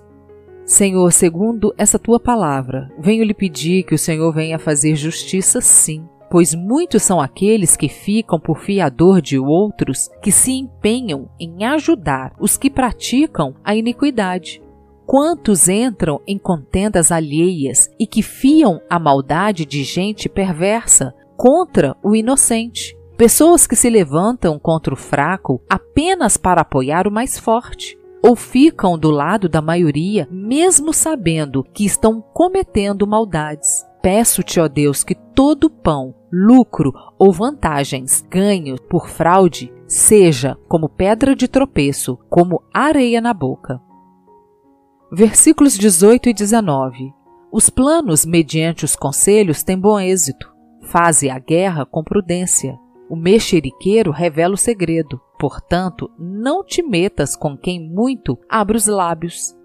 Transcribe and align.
Senhor, 0.67 1.11
segundo 1.13 1.73
essa 1.79 1.99
tua 1.99 2.21
palavra, 2.21 2.93
venho 2.99 3.25
lhe 3.25 3.33
pedir 3.33 3.85
que 3.85 3.95
o 3.95 3.99
Senhor 3.99 4.31
venha 4.35 4.59
fazer 4.59 4.97
justiça 4.97 5.63
sim, 5.63 6.07
pois 6.31 6.55
muitos 6.55 7.03
são 7.03 7.21
aqueles 7.21 7.77
que 7.77 7.89
ficam 7.89 8.39
por 8.39 8.61
fiador 8.61 9.21
de 9.21 9.37
outros 9.37 10.09
que 10.23 10.31
se 10.31 10.53
empenham 10.53 11.29
em 11.41 11.65
ajudar 11.65 12.33
os 12.39 12.57
que 12.57 12.71
praticam 12.71 13.55
a 13.65 13.75
iniquidade. 13.75 14.63
Quantos 15.05 15.69
entram 15.69 16.21
em 16.25 16.39
contendas 16.39 17.11
alheias 17.11 17.91
e 17.99 18.07
que 18.07 18.23
fiam 18.23 18.81
a 18.89 18.97
maldade 18.97 19.67
de 19.67 19.83
gente 19.83 20.29
perversa 20.29 21.13
contra 21.37 21.97
o 22.01 22.15
inocente? 22.15 22.97
Pessoas 23.17 23.67
que 23.67 23.75
se 23.75 23.91
levantam 23.91 24.57
contra 24.57 24.95
o 24.95 24.97
fraco 24.97 25.61
apenas 25.69 26.37
para 26.37 26.61
apoiar 26.61 27.09
o 27.09 27.11
mais 27.11 27.39
forte, 27.39 27.99
ou 28.23 28.37
ficam 28.37 28.97
do 28.97 29.11
lado 29.11 29.49
da 29.49 29.61
maioria, 29.61 30.29
mesmo 30.31 30.93
sabendo 30.93 31.65
que 31.65 31.85
estão 31.85 32.23
cometendo 32.33 33.07
maldades. 33.07 33.85
Peço-te, 34.01 34.61
ó 34.61 34.69
Deus, 34.69 35.05
que 35.05 35.15
todo 35.15 35.69
pão, 35.69 36.15
lucro 36.33 36.93
ou 37.19 37.33
vantagens 37.33 38.25
ganhos 38.31 38.81
por 38.89 39.09
fraude 39.09 39.73
seja 39.87 40.57
como 40.69 40.89
pedra 40.89 41.35
de 41.35 41.49
tropeço, 41.49 42.17
como 42.29 42.63
areia 42.73 43.21
na 43.21 43.35
boca. 43.35 43.81
Versículos 45.13 45.77
18 45.77 46.29
e 46.29 46.33
19. 46.33 47.13
Os 47.53 47.69
planos 47.69 48.25
mediante 48.25 48.85
os 48.85 48.95
conselhos 48.95 49.65
têm 49.65 49.77
bom 49.77 49.99
êxito. 49.99 50.49
Faze 50.83 51.29
a 51.29 51.39
guerra 51.39 51.85
com 51.85 52.05
prudência. 52.05 52.79
O 53.09 53.17
mexeriqueiro 53.17 54.13
revela 54.13 54.55
o 54.55 54.57
segredo, 54.57 55.21
portanto, 55.37 56.09
não 56.17 56.65
te 56.65 56.81
metas 56.81 57.35
com 57.35 57.57
quem 57.57 57.81
muito 57.81 58.39
abre 58.49 58.77
os 58.77 58.87
lábios. 58.87 59.57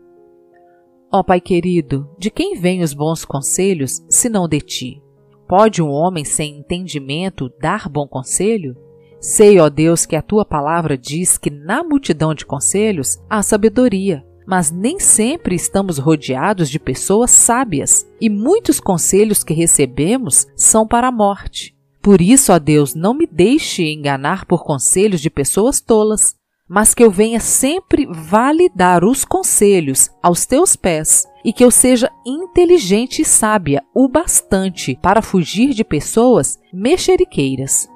Ó 1.11 1.21
Pai 1.21 1.39
querido, 1.39 2.09
de 2.17 2.31
quem 2.31 2.59
vêm 2.59 2.81
os 2.81 2.95
bons 2.95 3.23
conselhos, 3.23 4.03
senão 4.09 4.47
de 4.47 4.59
ti? 4.61 5.04
Pode 5.47 5.81
um 5.81 5.89
homem 5.89 6.25
sem 6.25 6.57
entendimento 6.57 7.51
dar 7.61 7.87
bom 7.87 8.07
conselho? 8.07 8.75
Sei, 9.19 9.59
ó 9.59 9.69
Deus, 9.69 10.05
que 10.05 10.15
a 10.15 10.21
tua 10.21 10.43
palavra 10.45 10.97
diz 10.97 11.37
que 11.37 11.49
na 11.49 11.83
multidão 11.83 12.33
de 12.33 12.45
conselhos 12.45 13.19
há 13.29 13.41
sabedoria, 13.41 14.25
mas 14.45 14.71
nem 14.71 14.99
sempre 14.99 15.55
estamos 15.55 15.97
rodeados 15.97 16.69
de 16.69 16.79
pessoas 16.79 17.31
sábias, 17.31 18.07
e 18.19 18.29
muitos 18.29 18.79
conselhos 18.79 19.43
que 19.43 19.53
recebemos 19.53 20.47
são 20.55 20.87
para 20.87 21.07
a 21.07 21.11
morte. 21.11 21.75
Por 22.01 22.21
isso, 22.21 22.53
ó 22.53 22.59
Deus, 22.59 22.93
não 22.93 23.13
me 23.13 23.25
deixe 23.25 23.83
enganar 23.83 24.45
por 24.45 24.63
conselhos 24.63 25.21
de 25.21 25.29
pessoas 25.29 25.81
tolas, 25.81 26.35
mas 26.67 26.93
que 26.93 27.03
eu 27.03 27.11
venha 27.11 27.39
sempre 27.39 28.07
validar 28.09 29.03
os 29.03 29.23
conselhos 29.23 30.09
aos 30.21 30.45
teus 30.45 30.75
pés 30.75 31.27
e 31.43 31.53
que 31.53 31.63
eu 31.63 31.69
seja 31.69 32.11
inteligente 32.25 33.21
e 33.21 33.25
sábia 33.25 33.83
o 33.93 34.07
bastante 34.07 34.97
para 35.01 35.21
fugir 35.21 35.73
de 35.73 35.83
pessoas 35.83 36.59
mexeriqueiras. 36.73 37.87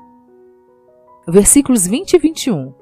Versículos 1.28 1.88
20 1.88 2.14
e 2.14 2.20
21. 2.20 2.74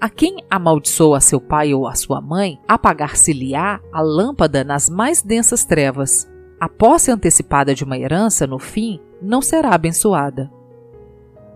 A 0.00 0.08
quem 0.08 0.42
amaldiçoa 0.50 1.20
seu 1.20 1.40
pai 1.40 1.74
ou 1.74 1.86
a 1.86 1.94
sua 1.94 2.20
mãe, 2.20 2.58
apagar-se-lhe-á 2.66 3.80
a 3.92 4.00
lâmpada 4.00 4.64
nas 4.64 4.88
mais 4.88 5.22
densas 5.22 5.64
trevas. 5.64 6.26
A 6.58 6.68
posse 6.68 7.10
antecipada 7.10 7.74
de 7.74 7.84
uma 7.84 7.98
herança, 7.98 8.46
no 8.46 8.58
fim, 8.58 8.98
não 9.20 9.42
será 9.42 9.74
abençoada. 9.74 10.50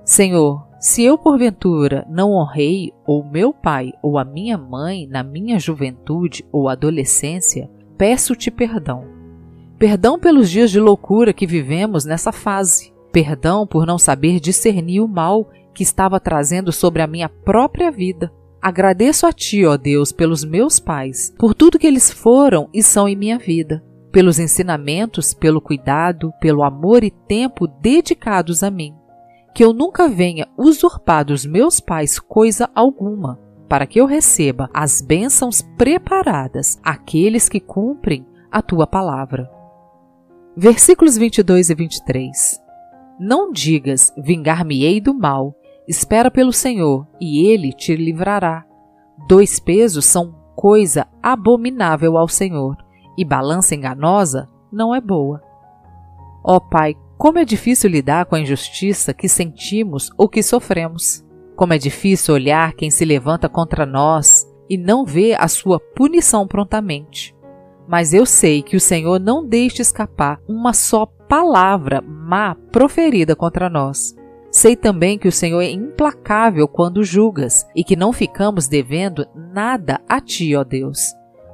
Senhor, 0.05 0.63
se 0.85 1.03
eu 1.03 1.17
porventura 1.17 2.07
não 2.11 2.33
honrei 2.33 2.93
ou 3.07 3.25
meu 3.25 3.55
pai 3.55 3.95
ou 4.03 4.19
a 4.19 4.25
minha 4.25 4.59
mãe 4.59 5.07
na 5.07 5.23
minha 5.23 5.59
juventude 5.59 6.45
ou 6.53 6.69
adolescência, 6.69 7.71
peço-te 7.97 8.51
perdão. 8.51 9.07
Perdão 9.79 10.19
pelos 10.19 10.51
dias 10.51 10.71
de 10.71 10.79
loucura 10.79 11.33
que 11.33 11.47
vivemos 11.47 12.05
nessa 12.05 12.31
fase. 12.33 12.93
Perdão 13.11 13.67
por 13.67 13.87
não 13.87 13.97
saber 13.97 14.39
discernir 14.39 15.01
o 15.01 15.09
mal 15.09 15.49
que 15.73 15.83
estava 15.83 16.21
trazendo 16.21 16.71
sobre 16.71 17.01
a 17.01 17.07
minha 17.07 17.31
própria 17.31 17.91
vida. 17.91 18.31
Agradeço 18.61 19.27
a 19.27 19.33
Ti, 19.33 19.65
ó 19.65 19.79
Deus, 19.79 20.13
pelos 20.13 20.45
meus 20.45 20.79
pais, 20.79 21.35
por 21.39 21.55
tudo 21.55 21.79
que 21.79 21.87
eles 21.87 22.11
foram 22.11 22.69
e 22.75 22.83
são 22.83 23.09
em 23.09 23.17
minha 23.17 23.39
vida, 23.39 23.83
pelos 24.13 24.39
ensinamentos, 24.39 25.33
pelo 25.33 25.63
cuidado, 25.63 26.31
pelo 26.43 26.63
amor 26.63 27.03
e 27.03 27.11
tempo 27.11 27.67
dedicados 27.67 28.63
a 28.63 28.71
mim 28.71 28.95
que 29.55 29.65
eu 29.65 29.73
nunca 29.73 30.09
venha 30.09 30.49
usurpar 30.59 31.25
dos 31.25 31.47
meus 31.47 31.79
pais 31.79 32.19
coisa 32.19 32.69
alguma, 32.75 33.39
para 33.69 33.87
que 33.87 34.01
eu 34.01 34.07
receba 34.07 34.69
as 34.75 35.01
bênçãos 35.01 35.63
preparadas 35.79 36.79
àqueles 36.83 37.49
que 37.49 37.61
cumprem 37.61 38.27
a 38.51 38.61
tua 38.61 38.87
palavra. 38.87 39.49
Versículos 40.57 41.17
22 41.17 41.71
e 41.71 41.75
23. 41.75 42.61
Não 43.19 43.53
digas: 43.53 44.13
vingar-me-ei 44.19 45.01
do 45.01 45.15
mal, 45.15 45.55
espera 45.87 46.31
pelo 46.31 46.53
Senhor, 46.53 47.07
e 47.21 47.47
ele 47.47 47.73
te 47.73 47.95
livrará. 47.95 48.65
Dois 49.29 49.61
pesos 49.61 50.05
são 50.05 50.35
coisa 50.57 51.07
abominável 51.23 52.19
ao 52.19 52.29
Senhor, 52.29 52.77
e 53.17 53.25
balança 53.25 53.75
enganosa 53.75 54.49
não 54.73 54.93
é 54.93 55.01
boa. 55.01 55.41
Ó 56.45 56.59
Pai, 56.59 56.97
como 57.17 57.39
é 57.39 57.45
difícil 57.45 57.89
lidar 57.89 58.27
com 58.27 58.35
a 58.35 58.41
injustiça 58.41 59.15
que 59.15 59.29
sentimos 59.29 60.11
ou 60.19 60.29
que 60.29 60.43
sofremos. 60.43 61.25
Como 61.57 61.73
é 61.73 61.79
difícil 61.79 62.35
olhar 62.35 62.75
quem 62.75 62.91
se 62.91 63.05
levanta 63.05 63.49
contra 63.49 63.87
nós 63.87 64.47
e 64.69 64.77
não 64.77 65.05
vê 65.05 65.35
a 65.35 65.47
sua 65.47 65.79
punição 65.79 66.47
prontamente. 66.47 67.35
Mas 67.87 68.13
eu 68.13 68.27
sei 68.27 68.63
que 68.63 68.77
o 68.77 68.81
Senhor 68.81 69.21
não 69.21 69.47
deixa 69.47 69.83
escapar 69.83 70.41
uma 70.49 70.73
só 70.73 71.07
palavra 71.07 72.01
má 72.01 72.57
proferida 72.73 73.37
contra 73.37 73.69
nós. 73.69 74.15
Sei 74.51 74.75
também 74.77 75.19
que 75.19 75.29
o 75.29 75.33
Senhor 75.33 75.61
é 75.61 75.71
implacável 75.71 76.67
quando 76.67 77.05
julgas 77.05 77.67
e 77.75 77.85
que 77.85 77.97
não 77.97 78.13
ficamos 78.13 78.69
devendo 78.69 79.27
nada 79.35 80.01
a 80.09 80.21
ti, 80.21 80.55
ó 80.57 80.65
Deus. 80.65 81.13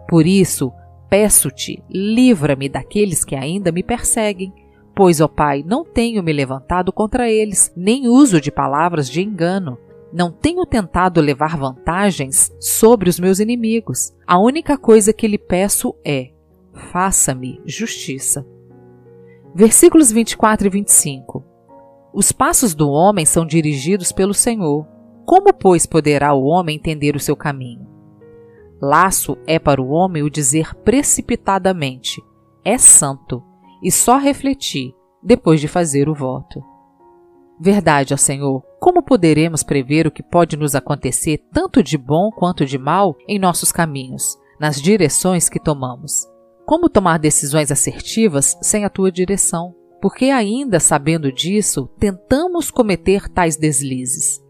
Por 0.09 0.27
isso, 0.27 0.73
peço-te, 1.09 1.83
livra-me 1.91 2.69
daqueles 2.69 3.25
que 3.25 3.35
ainda 3.35 3.73
me 3.73 3.83
perseguem 3.83 4.53
Pois, 4.95 5.21
ó 5.21 5.29
Pai, 5.29 5.65
não 5.67 5.85
tenho 5.85 6.23
me 6.23 6.33
levantado 6.33 6.93
contra 6.93 7.31
eles, 7.31 7.73
nem 7.77 8.09
uso 8.09 8.41
de 8.41 8.51
palavras 8.51 9.09
de 9.09 9.23
engano. 9.23 9.79
Não 10.13 10.33
tenho 10.33 10.67
tentado 10.67 11.21
levar 11.21 11.57
vantagens 11.57 12.53
sobre 12.59 13.09
os 13.09 13.21
meus 13.21 13.39
inimigos. 13.39 14.13
A 14.27 14.39
única 14.39 14.77
coisa 14.77 15.13
que 15.13 15.29
lhe 15.29 15.39
peço 15.39 15.95
é: 16.05 16.31
faça-me 16.73 17.61
justiça. 17.65 18.45
Versículos 19.55 20.11
24 20.11 20.67
e 20.67 20.71
25. 20.71 21.45
Os 22.13 22.33
passos 22.33 22.75
do 22.75 22.91
homem 22.91 23.25
são 23.25 23.47
dirigidos 23.47 24.11
pelo 24.11 24.35
Senhor. 24.35 24.87
Como, 25.25 25.53
pois, 25.53 25.87
poderá 25.87 26.35
o 26.35 26.45
homem 26.45 26.77
entender 26.77 27.15
o 27.15 27.21
seu 27.21 27.37
caminho? 27.37 27.87
Laço 28.83 29.37
é 29.47 29.59
para 29.59 29.81
o 29.81 29.91
homem 29.91 30.23
o 30.23 30.31
dizer 30.31 30.75
precipitadamente: 30.77 32.21
é 32.65 32.77
santo, 32.79 33.43
e 33.83 33.91
só 33.91 34.17
refletir 34.19 34.95
depois 35.23 35.61
de 35.61 35.69
fazer 35.69 36.09
o 36.09 36.15
voto. 36.15 36.63
Verdade, 37.59 38.15
ó 38.15 38.17
Senhor, 38.17 38.63
como 38.81 39.03
poderemos 39.03 39.63
prever 39.63 40.07
o 40.07 40.11
que 40.11 40.23
pode 40.23 40.57
nos 40.57 40.75
acontecer 40.75 41.45
tanto 41.53 41.83
de 41.83 41.99
bom 41.99 42.31
quanto 42.31 42.65
de 42.65 42.79
mal 42.79 43.17
em 43.29 43.39
nossos 43.39 43.71
caminhos, 43.71 44.39
nas 44.59 44.81
direções 44.81 45.49
que 45.49 45.61
tomamos? 45.61 46.27
Como 46.65 46.89
tomar 46.89 47.19
decisões 47.19 47.71
assertivas 47.71 48.57
sem 48.63 48.85
a 48.85 48.89
tua 48.89 49.13
direção? 49.13 49.75
Porque 50.01 50.27
ainda 50.27 50.81
sabendo 50.81 51.31
disso, 51.31 51.91
tentamos 51.99 52.71
cometer 52.71 53.29
tais 53.29 53.57
deslizes. 53.57 54.43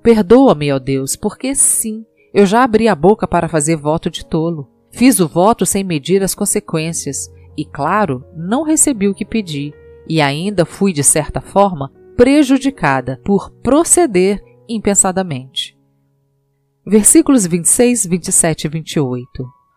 Perdoa-me, 0.00 0.72
ó 0.72 0.78
Deus, 0.78 1.16
porque 1.16 1.54
sim, 1.56 2.04
eu 2.32 2.46
já 2.46 2.62
abri 2.62 2.86
a 2.86 2.94
boca 2.94 3.26
para 3.26 3.48
fazer 3.48 3.74
voto 3.74 4.08
de 4.08 4.24
tolo. 4.24 4.70
Fiz 4.92 5.18
o 5.18 5.26
voto 5.26 5.66
sem 5.66 5.82
medir 5.82 6.22
as 6.22 6.34
consequências 6.34 7.28
e, 7.56 7.64
claro, 7.64 8.24
não 8.36 8.62
recebi 8.62 9.08
o 9.08 9.14
que 9.14 9.24
pedi, 9.24 9.72
e 10.08 10.20
ainda 10.20 10.64
fui, 10.64 10.92
de 10.92 11.02
certa 11.02 11.40
forma, 11.40 11.90
prejudicada 12.16 13.20
por 13.24 13.50
proceder 13.50 14.42
impensadamente. 14.68 15.76
Versículos 16.86 17.46
26, 17.46 18.06
27 18.06 18.64
e 18.64 18.68
28. 18.68 19.28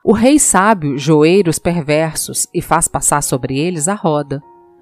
O 0.03 0.13
rei 0.13 0.39
sábio 0.39 0.97
joeira 0.97 1.49
os 1.49 1.59
perversos 1.59 2.47
e 2.53 2.61
faz 2.61 2.87
passar 2.87 3.21
sobre 3.21 3.59
eles 3.59 3.87
a 3.87 3.93
roda. 3.93 4.41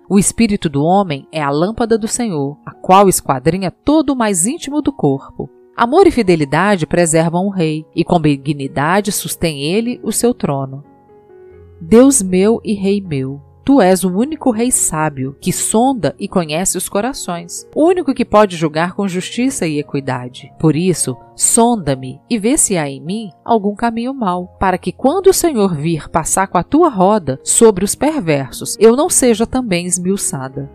O 0.10 0.20
espírito 0.20 0.70
do 0.70 0.84
homem 0.84 1.28
é 1.32 1.42
a 1.42 1.50
lâmpada 1.50 1.98
do 1.98 2.08
Senhor, 2.08 2.58
a 2.66 2.72
qual 2.72 3.10
esquadrinha 3.10 3.72
todo 3.72 4.12
o 4.12 4.16
mais 4.16 4.46
íntimo 4.46 4.82
do 4.82 4.94
corpo. 4.94 5.50
Amor 5.76 6.08
e 6.08 6.12
fidelidade 6.12 6.86
preservam 6.86 7.48
o 7.48 7.50
rei, 7.50 7.86
e 7.96 8.04
com 8.04 8.20
benignidade 8.20 9.12
sustém 9.12 9.64
ele 9.64 10.00
o 10.04 10.12
seu 10.12 10.34
trono. 10.34 10.84
Deus 11.80 12.22
meu 12.22 12.62
e 12.64 12.74
Rei 12.74 13.02
meu, 13.02 13.42
Tu 13.66 13.82
és 13.82 14.04
o 14.04 14.16
único 14.16 14.52
Rei 14.52 14.72
sábio 14.72 15.36
que 15.42 15.52
sonda 15.52 16.16
e 16.20 16.28
conhece 16.28 16.78
os 16.78 16.88
corações, 16.88 17.68
o 17.74 17.84
único 17.84 18.14
que 18.14 18.24
pode 18.24 18.56
julgar 18.56 18.94
com 18.94 19.08
justiça 19.08 19.66
e 19.66 19.80
equidade. 19.80 20.54
Por 20.60 20.76
isso, 20.76 21.18
sonda-me 21.36 22.22
e 22.30 22.38
vê 22.38 22.60
se 22.60 22.78
há 22.78 22.88
em 22.88 23.02
mim 23.02 23.32
algum 23.44 23.74
caminho 23.74 24.14
mau, 24.14 24.56
para 24.60 24.78
que 24.78 24.92
quando 24.92 25.28
o 25.28 25.34
Senhor 25.34 25.74
vir 25.74 26.08
passar 26.10 26.46
com 26.46 26.60
a 26.60 26.64
tua 26.64 26.90
roda 26.90 27.40
sobre 27.44 27.84
os 27.84 27.96
perversos, 27.96 28.78
eu 28.80 28.96
não 28.96 29.10
seja 29.10 29.48
também 29.48 29.88
esmiuçada. 29.88 30.70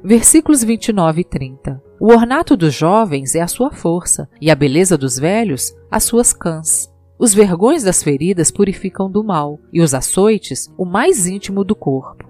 Versículos 0.00 0.62
29 0.62 1.22
e 1.22 1.24
30. 1.24 1.82
O 1.98 2.12
ornato 2.12 2.56
dos 2.56 2.72
jovens 2.72 3.34
é 3.34 3.40
a 3.40 3.48
sua 3.48 3.72
força, 3.72 4.28
e 4.40 4.48
a 4.48 4.54
beleza 4.54 4.96
dos 4.96 5.18
velhos, 5.18 5.74
as 5.90 6.04
suas 6.04 6.32
cãs. 6.32 6.93
Os 7.18 7.32
vergões 7.32 7.84
das 7.84 8.02
feridas 8.02 8.50
purificam 8.50 9.08
do 9.10 9.22
mal, 9.22 9.60
e 9.72 9.80
os 9.80 9.94
açoites 9.94 10.72
o 10.76 10.84
mais 10.84 11.26
íntimo 11.26 11.64
do 11.64 11.74
corpo. 11.74 12.28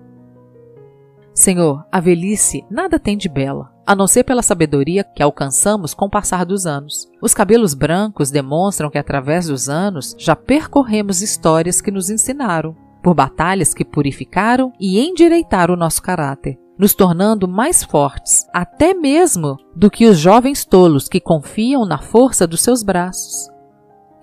Senhor, 1.33 1.85
a 1.91 2.01
velhice 2.01 2.65
nada 2.71 2.99
tem 2.99 3.17
de 3.17 3.29
bela, 3.29 3.73
a 3.87 3.95
não 3.97 4.07
ser 4.07 4.25
pela 4.25 4.43
sabedoria 4.43 5.03
que 5.03 5.23
alcançamos 5.23 5.95
com 5.95 6.05
o 6.05 6.11
passar 6.11 6.45
dos 6.45 6.67
anos. 6.67 7.11
Os 7.21 7.35
cabelos 7.35 7.75
brancos 7.75 8.31
demonstram 8.31 8.91
que 8.91 8.99
através 8.99 9.49
dos 9.49 9.69
anos 9.69 10.15
já 10.19 10.37
percorremos 10.37 11.23
histórias 11.23 11.81
que 11.81 11.91
nos 11.91 12.11
ensinaram, 12.11 12.77
por 13.03 13.15
batalhas 13.15 13.75
que 13.75 13.85
purificaram 13.85 14.73
e 14.79 15.01
endireitaram 15.01 15.75
o 15.75 15.79
nosso 15.79 16.03
caráter, 16.03 16.59
nos 16.79 16.95
tornando 16.95 17.49
mais 17.49 17.83
fortes, 17.83 18.47
até 18.53 18.95
mesmo 18.95 19.57
do 19.75 19.91
que 19.91 20.07
os 20.07 20.19
jovens 20.19 20.65
tolos 20.65 21.09
que 21.09 21.21
confiam 21.21 21.85
na 21.87 22.01
força 22.01 22.47
dos 22.47 22.63
seus 22.63 22.83
braços 22.83 23.54